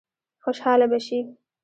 [0.43, 1.19] خوشاله به شي.